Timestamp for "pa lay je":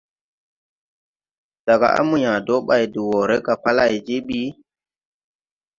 3.63-4.15